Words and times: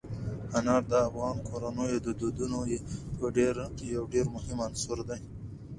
انار 0.57 0.83
د 0.91 0.93
افغان 1.07 1.37
کورنیو 1.47 2.03
د 2.05 2.07
دودونو 2.19 2.59
یو 3.91 4.05
ډېر 4.15 4.23
مهم 4.35 4.57
عنصر 4.67 4.97
دی. 5.09 5.21